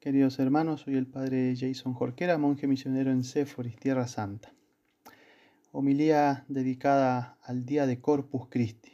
[0.00, 4.54] Queridos hermanos, soy el padre Jason Jorquera, monje misionero en Séforis, Tierra Santa.
[5.72, 8.92] Homilía dedicada al día de Corpus Christi.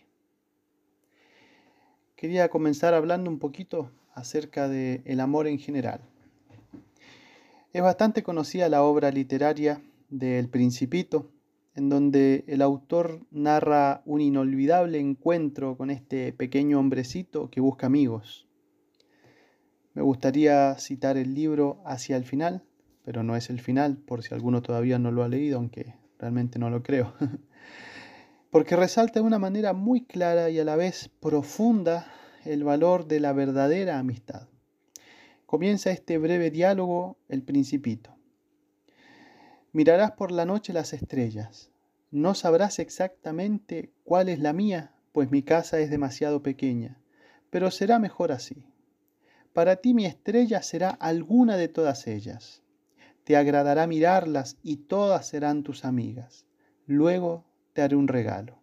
[2.16, 6.00] Quería comenzar hablando un poquito acerca del el amor en general.
[7.74, 11.30] Es bastante conocida la obra literaria del Principito,
[11.74, 18.46] en donde el autor narra un inolvidable encuentro con este pequeño hombrecito que busca amigos
[19.94, 22.64] me gustaría citar el libro hacia el final,
[23.04, 26.58] pero no es el final, por si alguno todavía no lo ha leído, aunque realmente
[26.58, 27.14] no lo creo.
[28.50, 32.06] Porque resalta de una manera muy clara y a la vez profunda
[32.44, 34.48] el valor de la verdadera amistad.
[35.46, 38.16] Comienza este breve diálogo el principito.
[39.72, 41.70] Mirarás por la noche las estrellas.
[42.10, 46.98] No sabrás exactamente cuál es la mía, pues mi casa es demasiado pequeña,
[47.50, 48.66] pero será mejor así.
[49.54, 52.64] Para ti mi estrella será alguna de todas ellas.
[53.22, 56.44] Te agradará mirarlas y todas serán tus amigas.
[56.86, 58.58] Luego te haré un regalo.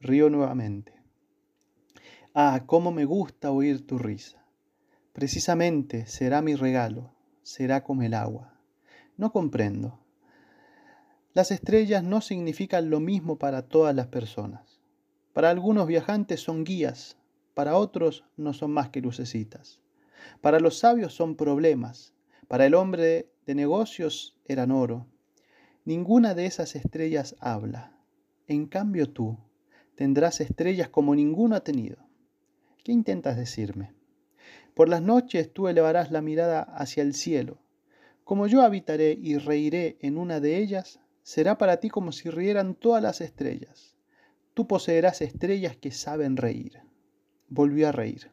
[0.00, 0.92] Río nuevamente.
[2.34, 4.44] Ah, cómo me gusta oír tu risa.
[5.14, 8.60] Precisamente será mi regalo, será como el agua.
[9.16, 9.98] No comprendo.
[11.32, 14.82] Las estrellas no significan lo mismo para todas las personas.
[15.32, 17.16] Para algunos viajantes son guías,
[17.54, 19.81] para otros no son más que lucecitas.
[20.40, 22.14] Para los sabios son problemas,
[22.48, 25.06] para el hombre de negocios eran oro.
[25.84, 27.96] Ninguna de esas estrellas habla.
[28.46, 29.38] En cambio tú
[29.94, 31.98] tendrás estrellas como ninguno ha tenido.
[32.82, 33.94] ¿Qué intentas decirme?
[34.74, 37.58] Por las noches tú elevarás la mirada hacia el cielo.
[38.24, 42.74] Como yo habitaré y reiré en una de ellas, será para ti como si rieran
[42.74, 43.94] todas las estrellas.
[44.54, 46.80] Tú poseerás estrellas que saben reír.
[47.48, 48.31] Volvió a reír.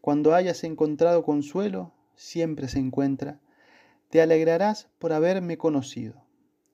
[0.00, 3.40] Cuando hayas encontrado consuelo, siempre se encuentra,
[4.10, 6.24] te alegrarás por haberme conocido.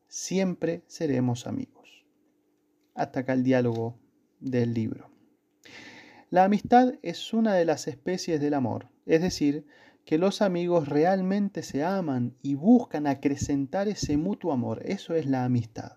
[0.08, 2.04] Siempre seremos amigos.
[2.94, 3.98] Hasta acá el diálogo
[4.40, 5.10] del libro.
[6.30, 9.66] La amistad es una de las especies del amor, es decir,
[10.04, 14.82] que los amigos realmente se aman y buscan acrecentar ese mutuo amor.
[14.84, 15.92] Eso es la amistad.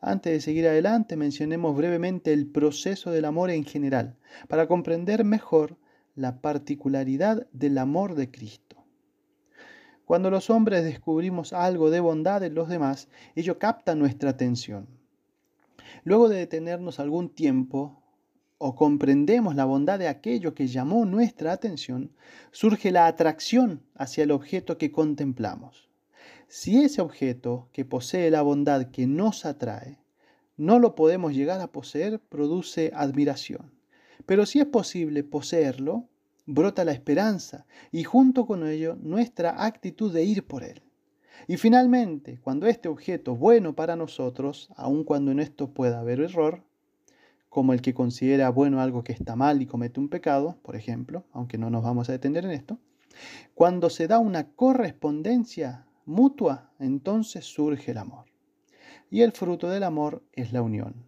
[0.00, 5.76] Antes de seguir adelante, mencionemos brevemente el proceso del amor en general, para comprender mejor
[6.18, 8.76] la particularidad del amor de Cristo.
[10.04, 14.88] Cuando los hombres descubrimos algo de bondad en los demás, ello capta nuestra atención.
[16.02, 18.02] Luego de detenernos algún tiempo
[18.58, 22.10] o comprendemos la bondad de aquello que llamó nuestra atención,
[22.50, 25.88] surge la atracción hacia el objeto que contemplamos.
[26.48, 30.00] Si ese objeto que posee la bondad que nos atrae,
[30.56, 33.77] no lo podemos llegar a poseer, produce admiración.
[34.26, 36.08] Pero si es posible poseerlo,
[36.46, 40.82] brota la esperanza y junto con ello nuestra actitud de ir por él.
[41.46, 46.64] Y finalmente, cuando este objeto bueno para nosotros, aun cuando en esto pueda haber error,
[47.48, 51.24] como el que considera bueno algo que está mal y comete un pecado, por ejemplo,
[51.32, 52.78] aunque no nos vamos a detener en esto,
[53.54, 58.26] cuando se da una correspondencia mutua, entonces surge el amor.
[59.10, 61.07] Y el fruto del amor es la unión.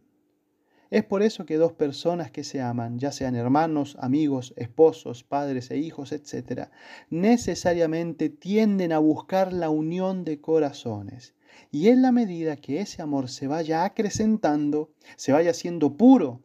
[0.91, 5.71] Es por eso que dos personas que se aman, ya sean hermanos, amigos, esposos, padres
[5.71, 6.69] e hijos, etc.,
[7.11, 11.35] necesariamente tienden a buscar la unión de corazones.
[11.71, 16.43] Y en la medida que ese amor se vaya acrecentando, se vaya siendo puro,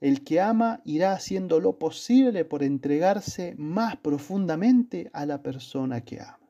[0.00, 6.20] el que ama irá haciendo lo posible por entregarse más profundamente a la persona que
[6.20, 6.40] ama.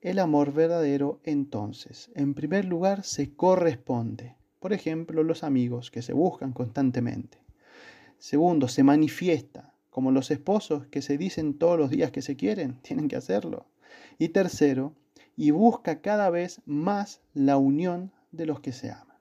[0.00, 6.12] El amor verdadero entonces, en primer lugar, se corresponde por ejemplo, los amigos que se
[6.12, 7.38] buscan constantemente.
[8.18, 12.78] Segundo, se manifiesta, como los esposos que se dicen todos los días que se quieren,
[12.82, 13.66] tienen que hacerlo.
[14.18, 14.94] Y tercero,
[15.36, 19.16] y busca cada vez más la unión de los que se aman.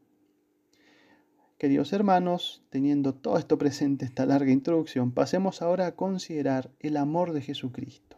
[1.58, 7.32] Queridos hermanos, teniendo todo esto presente, esta larga introducción, pasemos ahora a considerar el amor
[7.32, 8.18] de Jesucristo.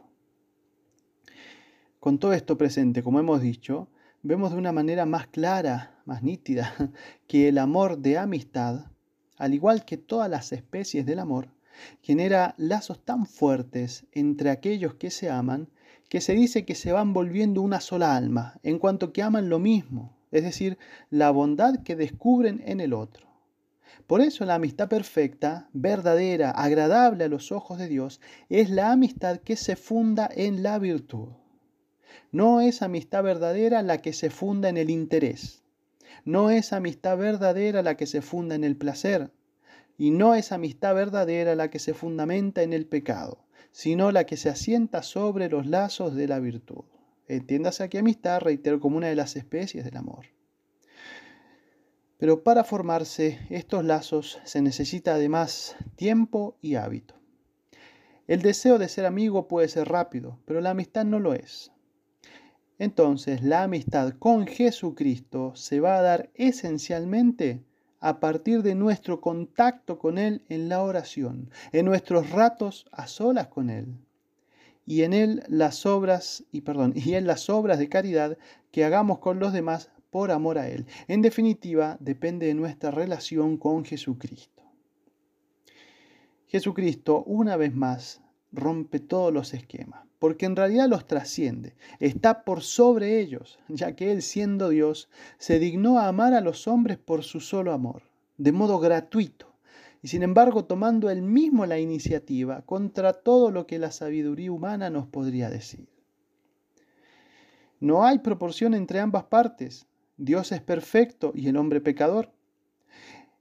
[1.99, 3.89] Con todo esto presente, como hemos dicho,
[4.23, 6.73] vemos de una manera más clara, más nítida,
[7.27, 8.85] que el amor de amistad,
[9.37, 11.49] al igual que todas las especies del amor,
[12.01, 15.69] genera lazos tan fuertes entre aquellos que se aman
[16.09, 19.59] que se dice que se van volviendo una sola alma, en cuanto que aman lo
[19.59, 20.77] mismo, es decir,
[21.09, 23.27] la bondad que descubren en el otro.
[24.05, 29.39] Por eso la amistad perfecta, verdadera, agradable a los ojos de Dios, es la amistad
[29.39, 31.29] que se funda en la virtud.
[32.31, 35.63] No es amistad verdadera la que se funda en el interés.
[36.25, 39.31] No es amistad verdadera la que se funda en el placer.
[39.97, 44.37] Y no es amistad verdadera la que se fundamenta en el pecado, sino la que
[44.37, 46.83] se asienta sobre los lazos de la virtud.
[47.27, 50.27] Entiéndase aquí amistad, reitero, como una de las especies del amor.
[52.17, 57.15] Pero para formarse estos lazos se necesita además tiempo y hábito.
[58.27, 61.71] El deseo de ser amigo puede ser rápido, pero la amistad no lo es.
[62.79, 67.63] Entonces, la amistad con Jesucristo se va a dar esencialmente
[67.99, 73.47] a partir de nuestro contacto con Él en la oración, en nuestros ratos a solas
[73.47, 73.87] con Él,
[74.85, 78.37] y en Él las obras, y perdón, y en las obras de caridad
[78.71, 80.85] que hagamos con los demás por amor a Él.
[81.07, 84.63] En definitiva, depende de nuestra relación con Jesucristo.
[86.47, 88.21] Jesucristo, una vez más,
[88.51, 94.11] rompe todos los esquemas, porque en realidad los trasciende, está por sobre ellos, ya que
[94.11, 98.03] Él siendo Dios, se dignó a amar a los hombres por su solo amor,
[98.37, 99.53] de modo gratuito,
[100.01, 104.89] y sin embargo tomando Él mismo la iniciativa contra todo lo que la sabiduría humana
[104.89, 105.87] nos podría decir.
[107.79, 109.85] No hay proporción entre ambas partes,
[110.17, 112.31] Dios es perfecto y el hombre pecador.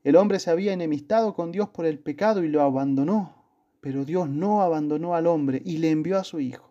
[0.05, 3.35] El hombre se había enemistado con Dios por el pecado y lo abandonó,
[3.81, 6.66] pero Dios no abandonó al hombre y le envió a su Hijo.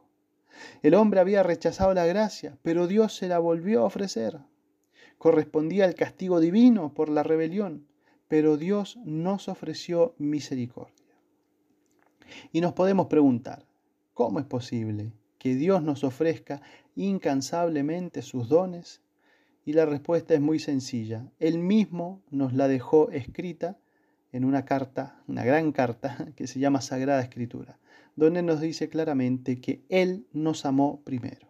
[0.81, 4.39] El hombre había rechazado la gracia, pero Dios se la volvió a ofrecer.
[5.17, 7.87] Correspondía al castigo divino por la rebelión,
[8.27, 10.93] pero Dios nos ofreció misericordia.
[12.51, 13.65] Y nos podemos preguntar,
[14.13, 16.61] ¿cómo es posible que Dios nos ofrezca
[16.95, 19.01] incansablemente sus dones
[19.65, 21.31] y la respuesta es muy sencilla.
[21.39, 23.77] Él mismo nos la dejó escrita
[24.35, 27.79] en una carta, una gran carta que se llama Sagrada Escritura,
[28.17, 31.47] donde nos dice claramente que Él nos amó primero.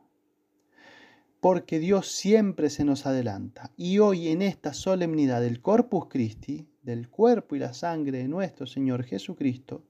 [1.40, 7.10] Porque Dios siempre se nos adelanta y hoy en esta solemnidad del Corpus Christi, del
[7.10, 9.84] cuerpo y la sangre de nuestro Señor Jesucristo,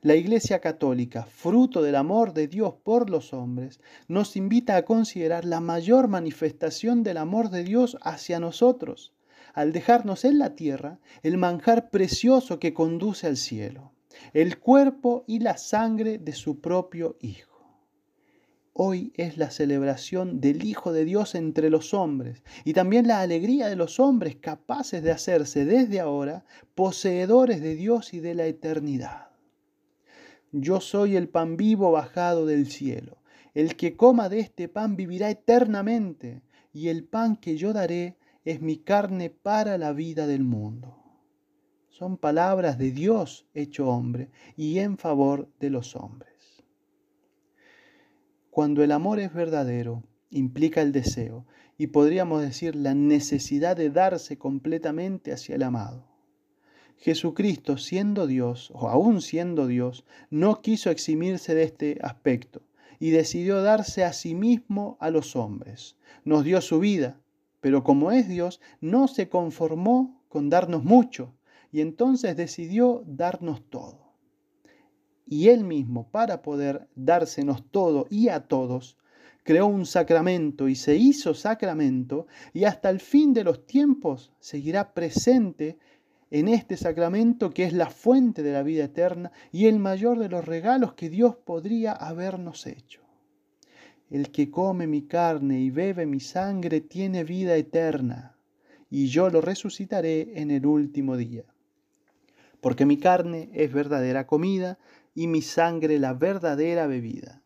[0.00, 5.44] la Iglesia Católica, fruto del amor de Dios por los hombres, nos invita a considerar
[5.44, 9.13] la mayor manifestación del amor de Dios hacia nosotros,
[9.54, 13.92] al dejarnos en la tierra el manjar precioso que conduce al cielo,
[14.32, 17.54] el cuerpo y la sangre de su propio Hijo.
[18.74, 23.68] Hoy es la celebración del Hijo de Dios entre los hombres y también la alegría
[23.68, 29.28] de los hombres capaces de hacerse desde ahora poseedores de Dios y de la eternidad.
[30.50, 33.18] Yo soy el pan vivo bajado del cielo.
[33.54, 36.42] El que coma de este pan vivirá eternamente,
[36.72, 40.96] y el pan que yo daré es mi carne para la vida del mundo.
[41.88, 46.64] Son palabras de Dios hecho hombre y en favor de los hombres.
[48.50, 51.46] Cuando el amor es verdadero, implica el deseo
[51.78, 56.06] y podríamos decir la necesidad de darse completamente hacia el amado.
[56.98, 62.62] Jesucristo, siendo Dios, o aún siendo Dios, no quiso eximirse de este aspecto
[63.00, 65.96] y decidió darse a sí mismo a los hombres.
[66.24, 67.20] Nos dio su vida,
[67.64, 71.32] pero como es Dios, no se conformó con darnos mucho
[71.72, 74.12] y entonces decidió darnos todo.
[75.24, 78.98] Y Él mismo, para poder dársenos todo y a todos,
[79.44, 84.92] creó un sacramento y se hizo sacramento y hasta el fin de los tiempos seguirá
[84.92, 85.78] presente
[86.30, 90.28] en este sacramento que es la fuente de la vida eterna y el mayor de
[90.28, 93.03] los regalos que Dios podría habernos hecho.
[94.10, 98.36] El que come mi carne y bebe mi sangre tiene vida eterna,
[98.90, 101.44] y yo lo resucitaré en el último día.
[102.60, 104.78] Porque mi carne es verdadera comida
[105.14, 107.42] y mi sangre la verdadera bebida.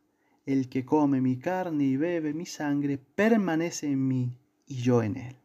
[0.47, 4.37] El que come mi carne y bebe mi sangre permanece en mí
[4.67, 5.37] y yo en él.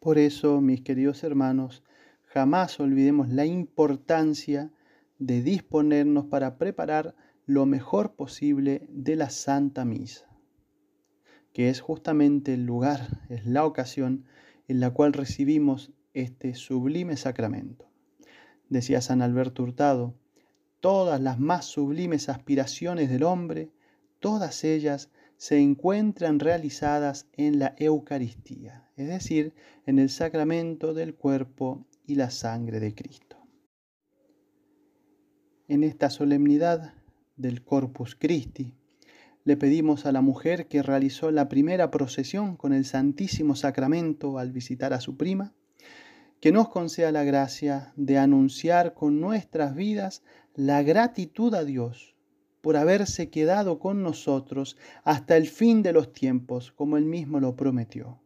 [0.00, 1.82] Por eso, mis queridos hermanos,
[2.24, 4.70] jamás olvidemos la importancia
[5.18, 7.14] de disponernos para preparar
[7.46, 10.26] lo mejor posible de la Santa Misa,
[11.52, 14.24] que es justamente el lugar, es la ocasión
[14.66, 17.90] en la cual recibimos este sublime sacramento.
[18.70, 20.14] Decía San Alberto Hurtado,
[20.80, 23.70] todas las más sublimes aspiraciones del hombre,
[24.20, 31.84] todas ellas se encuentran realizadas en la Eucaristía, es decir, en el sacramento del cuerpo
[32.06, 33.36] y la sangre de Cristo.
[35.68, 36.94] En esta solemnidad
[37.36, 38.74] del Corpus Christi,
[39.44, 44.52] le pedimos a la mujer que realizó la primera procesión con el Santísimo Sacramento al
[44.52, 45.52] visitar a su prima,
[46.40, 50.22] que nos conceda la gracia de anunciar con nuestras vidas
[50.54, 52.14] la gratitud a Dios
[52.60, 57.56] por haberse quedado con nosotros hasta el fin de los tiempos, como él mismo lo
[57.56, 58.20] prometió.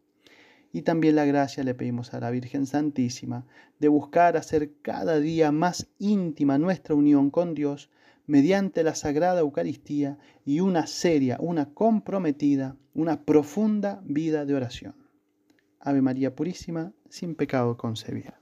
[0.73, 3.47] Y también la gracia le pedimos a la Virgen Santísima
[3.81, 7.91] de buscar hacer cada día más íntima nuestra unión con Dios
[8.29, 14.95] mediante la Sagrada Eucaristía y una seria, una comprometida, una profunda vida de oración.
[15.81, 18.38] Ave María Purísima, sin pecado concebida.